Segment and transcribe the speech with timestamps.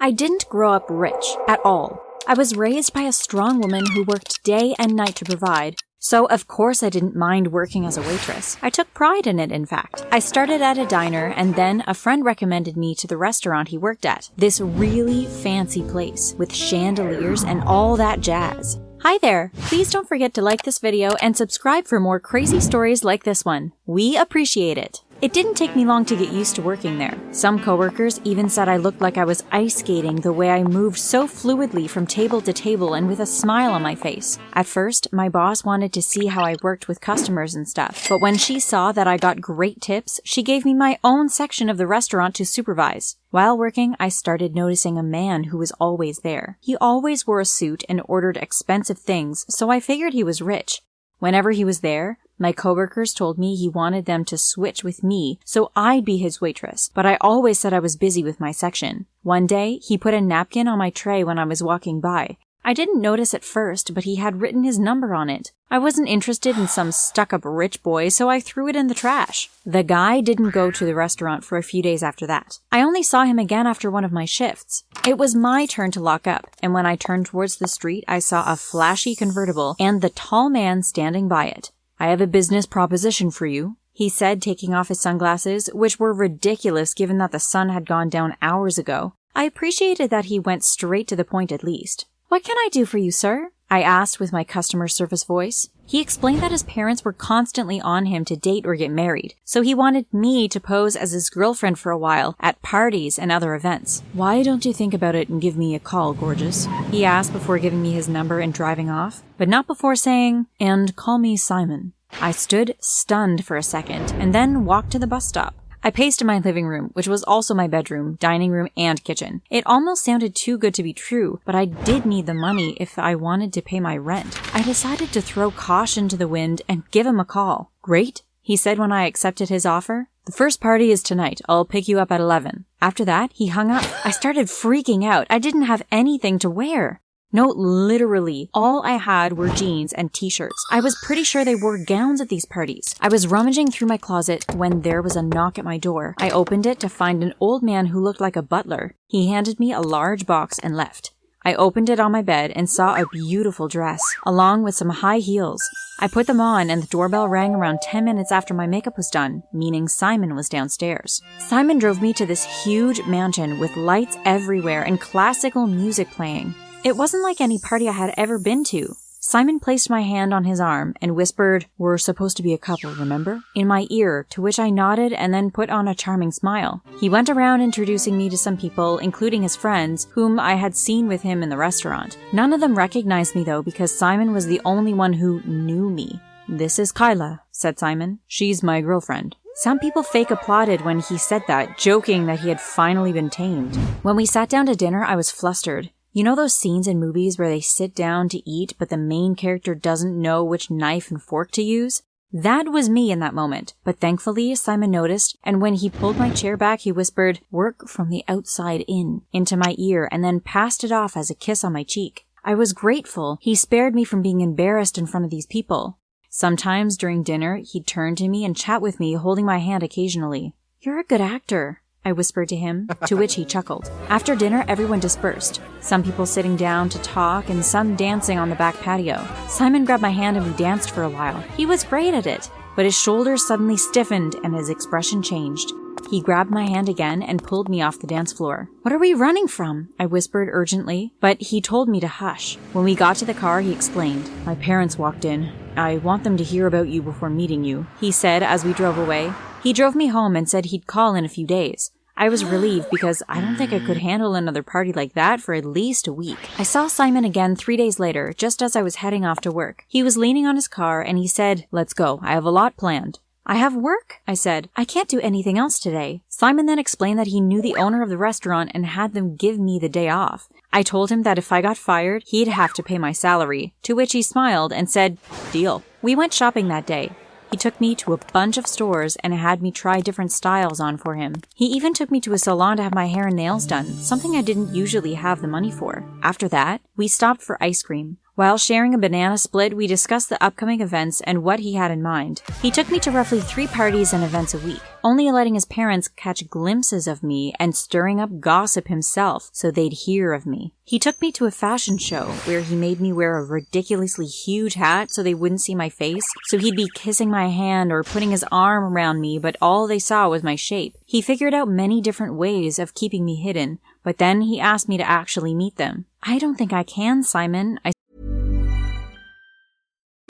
[0.00, 2.00] I didn't grow up rich at all.
[2.24, 5.74] I was raised by a strong woman who worked day and night to provide.
[5.98, 8.56] So, of course, I didn't mind working as a waitress.
[8.62, 10.06] I took pride in it, in fact.
[10.12, 13.76] I started at a diner, and then a friend recommended me to the restaurant he
[13.76, 14.30] worked at.
[14.36, 18.78] This really fancy place with chandeliers and all that jazz.
[19.00, 19.50] Hi there!
[19.62, 23.44] Please don't forget to like this video and subscribe for more crazy stories like this
[23.44, 23.72] one.
[23.84, 25.02] We appreciate it.
[25.20, 27.18] It didn't take me long to get used to working there.
[27.32, 30.96] Some coworkers even said I looked like I was ice skating the way I moved
[30.96, 34.38] so fluidly from table to table and with a smile on my face.
[34.52, 38.20] At first, my boss wanted to see how I worked with customers and stuff, but
[38.20, 41.78] when she saw that I got great tips, she gave me my own section of
[41.78, 43.16] the restaurant to supervise.
[43.30, 46.58] While working, I started noticing a man who was always there.
[46.60, 50.80] He always wore a suit and ordered expensive things, so I figured he was rich.
[51.18, 55.38] Whenever he was there, my coworkers told me he wanted them to switch with me
[55.44, 59.06] so I'd be his waitress, but I always said I was busy with my section.
[59.22, 62.38] One day, he put a napkin on my tray when I was walking by.
[62.64, 65.52] I didn't notice at first, but he had written his number on it.
[65.70, 68.94] I wasn't interested in some stuck up rich boy, so I threw it in the
[68.94, 69.48] trash.
[69.64, 72.58] The guy didn't go to the restaurant for a few days after that.
[72.70, 74.84] I only saw him again after one of my shifts.
[75.06, 78.18] It was my turn to lock up, and when I turned towards the street, I
[78.18, 81.70] saw a flashy convertible and the tall man standing by it.
[82.00, 86.12] I have a business proposition for you, he said, taking off his sunglasses, which were
[86.12, 89.14] ridiculous given that the sun had gone down hours ago.
[89.34, 92.06] I appreciated that he went straight to the point at least.
[92.28, 93.50] What can I do for you, sir?
[93.70, 95.68] I asked with my customer service voice.
[95.88, 99.62] He explained that his parents were constantly on him to date or get married, so
[99.62, 103.54] he wanted me to pose as his girlfriend for a while at parties and other
[103.54, 104.02] events.
[104.12, 106.68] Why don't you think about it and give me a call, gorgeous?
[106.90, 110.94] He asked before giving me his number and driving off, but not before saying, and
[110.94, 111.94] call me Simon.
[112.20, 115.54] I stood stunned for a second and then walked to the bus stop.
[115.82, 119.42] I paced in my living room, which was also my bedroom, dining room, and kitchen.
[119.48, 122.98] It almost sounded too good to be true, but I did need the money if
[122.98, 124.38] I wanted to pay my rent.
[124.54, 127.70] I decided to throw caution to the wind and give him a call.
[127.82, 130.08] Great, he said when I accepted his offer.
[130.24, 131.40] The first party is tonight.
[131.48, 132.64] I'll pick you up at 11.
[132.82, 133.84] After that, he hung up.
[134.04, 135.26] I started freaking out.
[135.30, 137.00] I didn't have anything to wear.
[137.30, 140.64] No, literally, all I had were jeans and t-shirts.
[140.70, 142.94] I was pretty sure they wore gowns at these parties.
[143.02, 146.14] I was rummaging through my closet when there was a knock at my door.
[146.18, 148.94] I opened it to find an old man who looked like a butler.
[149.06, 151.12] He handed me a large box and left.
[151.44, 155.18] I opened it on my bed and saw a beautiful dress, along with some high
[155.18, 155.62] heels.
[155.98, 159.10] I put them on and the doorbell rang around 10 minutes after my makeup was
[159.10, 161.20] done, meaning Simon was downstairs.
[161.38, 166.54] Simon drove me to this huge mansion with lights everywhere and classical music playing.
[166.84, 168.94] It wasn't like any party I had ever been to.
[169.20, 172.94] Simon placed my hand on his arm and whispered, We're supposed to be a couple,
[172.94, 173.40] remember?
[173.54, 176.82] in my ear, to which I nodded and then put on a charming smile.
[177.00, 181.08] He went around introducing me to some people, including his friends, whom I had seen
[181.08, 182.16] with him in the restaurant.
[182.32, 186.20] None of them recognized me though because Simon was the only one who knew me.
[186.48, 188.20] This is Kyla, said Simon.
[188.28, 189.36] She's my girlfriend.
[189.56, 193.74] Some people fake applauded when he said that, joking that he had finally been tamed.
[194.02, 195.90] When we sat down to dinner, I was flustered.
[196.18, 199.36] You know those scenes in movies where they sit down to eat, but the main
[199.36, 202.02] character doesn't know which knife and fork to use?
[202.32, 206.30] That was me in that moment, but thankfully Simon noticed, and when he pulled my
[206.30, 210.82] chair back, he whispered, work from the outside in, into my ear, and then passed
[210.82, 212.26] it off as a kiss on my cheek.
[212.44, 213.38] I was grateful.
[213.40, 215.98] He spared me from being embarrassed in front of these people.
[216.28, 220.52] Sometimes during dinner, he'd turn to me and chat with me, holding my hand occasionally.
[220.80, 221.82] You're a good actor.
[222.04, 223.90] I whispered to him, to which he chuckled.
[224.08, 225.60] After dinner, everyone dispersed.
[225.80, 229.26] Some people sitting down to talk and some dancing on the back patio.
[229.48, 231.40] Simon grabbed my hand and we danced for a while.
[231.56, 235.72] He was great at it, but his shoulders suddenly stiffened and his expression changed.
[236.10, 238.70] He grabbed my hand again and pulled me off the dance floor.
[238.82, 239.90] What are we running from?
[239.98, 242.56] I whispered urgently, but he told me to hush.
[242.72, 244.30] When we got to the car, he explained.
[244.46, 245.52] My parents walked in.
[245.76, 248.96] I want them to hear about you before meeting you, he said as we drove
[248.96, 249.32] away.
[249.62, 251.90] He drove me home and said he'd call in a few days.
[252.16, 255.54] I was relieved because I don't think I could handle another party like that for
[255.54, 256.38] at least a week.
[256.58, 259.84] I saw Simon again three days later, just as I was heading off to work.
[259.86, 262.18] He was leaning on his car and he said, Let's go.
[262.22, 263.20] I have a lot planned.
[263.46, 264.68] I have work, I said.
[264.76, 266.22] I can't do anything else today.
[266.28, 269.58] Simon then explained that he knew the owner of the restaurant and had them give
[269.58, 270.48] me the day off.
[270.72, 273.94] I told him that if I got fired, he'd have to pay my salary, to
[273.94, 275.18] which he smiled and said,
[275.50, 275.82] Deal.
[276.02, 277.10] We went shopping that day.
[277.50, 280.98] He took me to a bunch of stores and had me try different styles on
[280.98, 281.36] for him.
[281.54, 284.36] He even took me to a salon to have my hair and nails done, something
[284.36, 286.04] I didn't usually have the money for.
[286.22, 288.18] After that, we stopped for ice cream.
[288.38, 292.00] While sharing a banana split, we discussed the upcoming events and what he had in
[292.00, 292.40] mind.
[292.62, 296.06] He took me to roughly three parties and events a week, only letting his parents
[296.06, 300.72] catch glimpses of me and stirring up gossip himself so they'd hear of me.
[300.84, 304.74] He took me to a fashion show where he made me wear a ridiculously huge
[304.74, 308.30] hat so they wouldn't see my face, so he'd be kissing my hand or putting
[308.30, 310.96] his arm around me, but all they saw was my shape.
[311.04, 314.96] He figured out many different ways of keeping me hidden, but then he asked me
[314.96, 316.04] to actually meet them.
[316.22, 317.80] I don't think I can, Simon.
[317.84, 317.90] I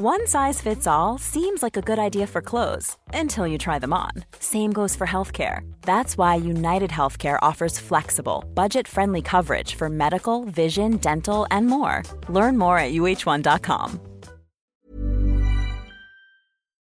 [0.00, 3.92] One size fits all seems like a good idea for clothes until you try them
[3.92, 4.12] on.
[4.38, 5.68] Same goes for healthcare.
[5.82, 12.04] That's why United Healthcare offers flexible, budget friendly coverage for medical, vision, dental, and more.
[12.28, 14.00] Learn more at uh1.com.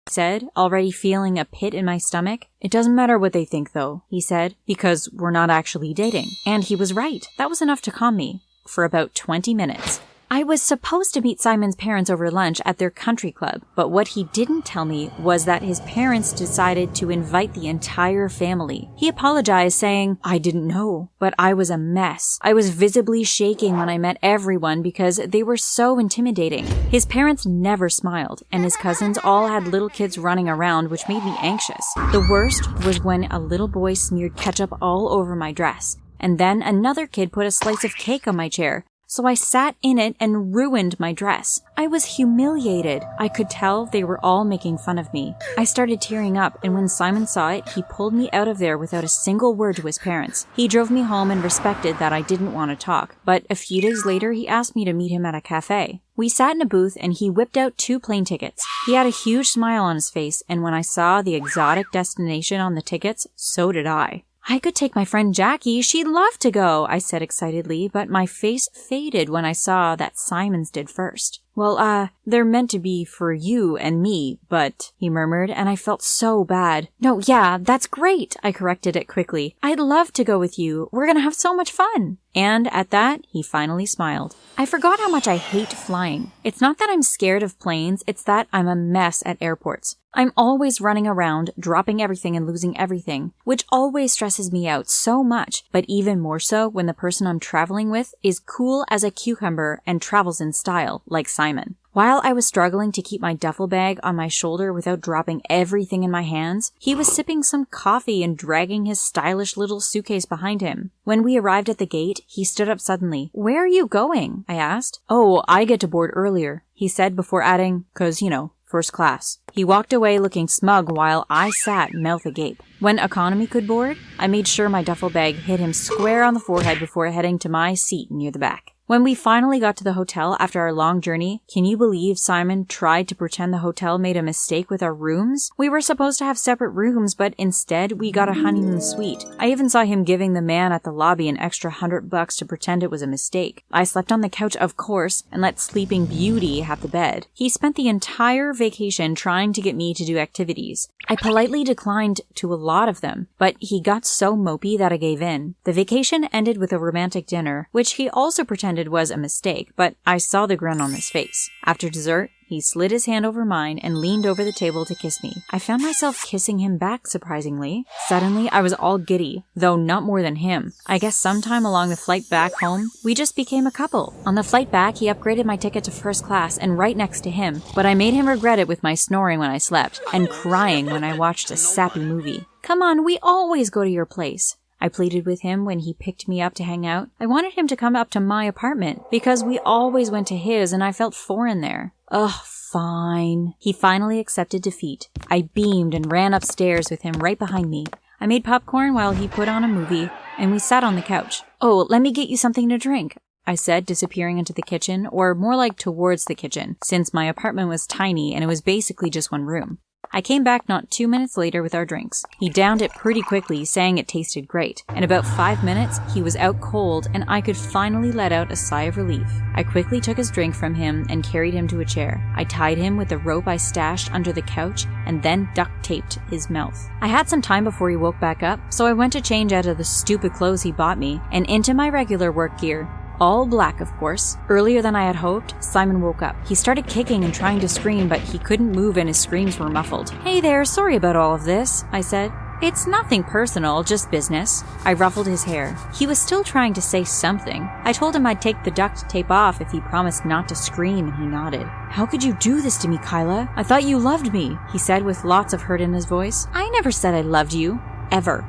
[0.08, 2.44] said, already feeling a pit in my stomach.
[2.60, 6.30] It doesn't matter what they think though, he said, because we're not actually dating.
[6.46, 7.26] And he was right.
[7.38, 8.42] That was enough to calm me.
[8.68, 10.00] For about 20 minutes.
[10.32, 14.06] I was supposed to meet Simon's parents over lunch at their country club, but what
[14.06, 18.88] he didn't tell me was that his parents decided to invite the entire family.
[18.96, 22.38] He apologized, saying, I didn't know, but I was a mess.
[22.42, 26.64] I was visibly shaking when I met everyone because they were so intimidating.
[26.92, 31.24] His parents never smiled, and his cousins all had little kids running around, which made
[31.24, 31.92] me anxious.
[32.12, 35.96] The worst was when a little boy smeared ketchup all over my dress.
[36.20, 39.74] And then another kid put a slice of cake on my chair, so I sat
[39.82, 41.60] in it and ruined my dress.
[41.76, 43.02] I was humiliated.
[43.18, 45.34] I could tell they were all making fun of me.
[45.58, 48.78] I started tearing up, and when Simon saw it, he pulled me out of there
[48.78, 50.46] without a single word to his parents.
[50.54, 53.82] He drove me home and respected that I didn't want to talk, but a few
[53.82, 56.00] days later, he asked me to meet him at a cafe.
[56.14, 58.64] We sat in a booth and he whipped out two plane tickets.
[58.86, 62.60] He had a huge smile on his face, and when I saw the exotic destination
[62.60, 64.22] on the tickets, so did I.
[64.50, 65.80] I could take my friend Jackie.
[65.80, 70.18] She'd love to go, I said excitedly, but my face faded when I saw that
[70.18, 71.40] Simon's did first.
[71.54, 75.76] Well, uh, they're meant to be for you and me, but, he murmured, and I
[75.76, 76.88] felt so bad.
[76.98, 79.54] No, yeah, that's great, I corrected it quickly.
[79.62, 80.88] I'd love to go with you.
[80.90, 82.18] We're gonna have so much fun.
[82.34, 84.36] And at that, he finally smiled.
[84.56, 86.32] I forgot how much I hate flying.
[86.44, 89.96] It's not that I'm scared of planes, it's that I'm a mess at airports.
[90.12, 95.22] I'm always running around, dropping everything and losing everything, which always stresses me out so
[95.22, 99.10] much, but even more so when the person I'm traveling with is cool as a
[99.10, 101.76] cucumber and travels in style, like Simon.
[102.00, 106.02] While I was struggling to keep my duffel bag on my shoulder without dropping everything
[106.02, 110.62] in my hands, he was sipping some coffee and dragging his stylish little suitcase behind
[110.62, 110.92] him.
[111.04, 113.28] When we arrived at the gate, he stood up suddenly.
[113.34, 114.46] Where are you going?
[114.48, 115.00] I asked.
[115.10, 119.36] Oh, I get to board earlier, he said before adding, cause, you know, first class.
[119.52, 122.62] He walked away looking smug while I sat mouth agape.
[122.78, 126.40] When economy could board, I made sure my duffel bag hit him square on the
[126.40, 128.72] forehead before heading to my seat near the back.
[128.90, 132.66] When we finally got to the hotel after our long journey, can you believe Simon
[132.66, 135.52] tried to pretend the hotel made a mistake with our rooms?
[135.56, 139.24] We were supposed to have separate rooms, but instead we got a honeymoon suite.
[139.38, 142.44] I even saw him giving the man at the lobby an extra hundred bucks to
[142.44, 143.62] pretend it was a mistake.
[143.70, 147.28] I slept on the couch, of course, and let Sleeping Beauty have the bed.
[147.32, 150.88] He spent the entire vacation trying to get me to do activities.
[151.10, 154.96] I politely declined to a lot of them, but he got so mopey that I
[154.96, 155.56] gave in.
[155.64, 159.96] The vacation ended with a romantic dinner, which he also pretended was a mistake, but
[160.06, 161.50] I saw the grin on his face.
[161.66, 165.22] After dessert, he slid his hand over mine and leaned over the table to kiss
[165.22, 165.32] me.
[165.50, 167.86] I found myself kissing him back, surprisingly.
[168.08, 170.72] Suddenly, I was all giddy, though not more than him.
[170.84, 174.20] I guess sometime along the flight back home, we just became a couple.
[174.26, 177.30] On the flight back, he upgraded my ticket to first class and right next to
[177.30, 180.86] him, but I made him regret it with my snoring when I slept and crying
[180.86, 182.46] when I watched a sappy movie.
[182.62, 184.56] Come on, we always go to your place.
[184.80, 187.10] I pleaded with him when he picked me up to hang out.
[187.20, 190.72] I wanted him to come up to my apartment because we always went to his
[190.72, 191.92] and I felt foreign there.
[192.10, 193.54] Ugh, fine.
[193.58, 195.08] He finally accepted defeat.
[195.30, 197.86] I beamed and ran upstairs with him right behind me.
[198.20, 201.42] I made popcorn while he put on a movie and we sat on the couch.
[201.60, 203.16] Oh, let me get you something to drink.
[203.46, 207.68] I said, disappearing into the kitchen, or more like towards the kitchen, since my apartment
[207.68, 209.78] was tiny and it was basically just one room.
[210.12, 212.24] I came back not two minutes later with our drinks.
[212.40, 214.82] He downed it pretty quickly, saying it tasted great.
[214.96, 218.56] In about five minutes, he was out cold, and I could finally let out a
[218.56, 219.30] sigh of relief.
[219.54, 222.20] I quickly took his drink from him and carried him to a chair.
[222.36, 226.18] I tied him with the rope I stashed under the couch and then duct taped
[226.28, 226.88] his mouth.
[227.00, 229.66] I had some time before he woke back up, so I went to change out
[229.66, 232.88] of the stupid clothes he bought me and into my regular work gear.
[233.20, 234.38] All black, of course.
[234.48, 236.34] Earlier than I had hoped, Simon woke up.
[236.46, 239.68] He started kicking and trying to scream, but he couldn't move and his screams were
[239.68, 240.10] muffled.
[240.24, 242.32] Hey there, sorry about all of this, I said.
[242.62, 244.64] It's nothing personal, just business.
[244.84, 245.76] I ruffled his hair.
[245.94, 247.68] He was still trying to say something.
[247.84, 251.08] I told him I'd take the duct tape off if he promised not to scream,
[251.08, 251.66] and he nodded.
[251.88, 253.50] How could you do this to me, Kyla?
[253.56, 256.46] I thought you loved me, he said with lots of hurt in his voice.
[256.52, 257.80] I never said I loved you.
[258.10, 258.44] Ever.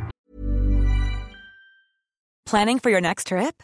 [2.45, 3.63] Planning for your next trip?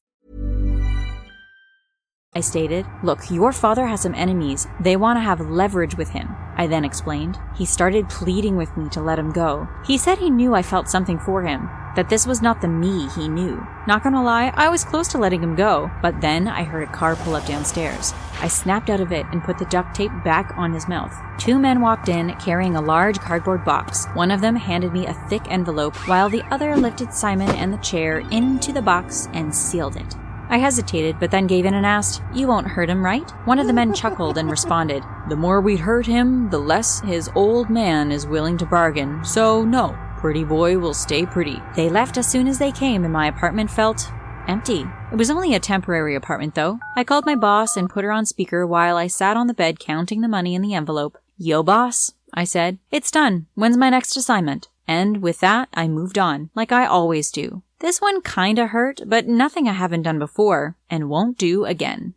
[2.33, 4.65] I stated, Look, your father has some enemies.
[4.79, 6.33] They want to have leverage with him.
[6.55, 7.37] I then explained.
[7.57, 9.67] He started pleading with me to let him go.
[9.85, 13.09] He said he knew I felt something for him, that this was not the me
[13.09, 13.67] he knew.
[13.85, 16.91] Not gonna lie, I was close to letting him go, but then I heard a
[16.93, 18.13] car pull up downstairs.
[18.39, 21.13] I snapped out of it and put the duct tape back on his mouth.
[21.37, 24.05] Two men walked in carrying a large cardboard box.
[24.13, 27.77] One of them handed me a thick envelope, while the other lifted Simon and the
[27.79, 30.15] chair into the box and sealed it.
[30.51, 33.31] I hesitated, but then gave in and asked, You won't hurt him, right?
[33.45, 37.29] One of the men chuckled and responded, The more we hurt him, the less his
[37.35, 39.23] old man is willing to bargain.
[39.23, 41.61] So, no, pretty boy will stay pretty.
[41.77, 44.11] They left as soon as they came, and my apartment felt
[44.49, 44.85] empty.
[45.09, 46.79] It was only a temporary apartment, though.
[46.97, 49.79] I called my boss and put her on speaker while I sat on the bed
[49.79, 51.17] counting the money in the envelope.
[51.37, 52.77] Yo, boss, I said.
[52.91, 53.47] It's done.
[53.55, 54.67] When's my next assignment?
[54.85, 57.63] And with that, I moved on, like I always do.
[57.81, 62.13] This one kinda hurt, but nothing I haven't done before, and won't do again.